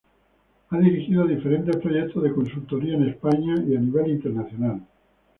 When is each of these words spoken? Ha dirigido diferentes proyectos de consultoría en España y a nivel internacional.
Ha 0.71 0.79
dirigido 0.79 1.27
diferentes 1.27 1.75
proyectos 1.77 2.23
de 2.23 2.33
consultoría 2.33 2.95
en 2.95 3.07
España 3.07 3.53
y 3.67 3.75
a 3.75 3.79
nivel 3.79 4.07
internacional. 4.09 4.81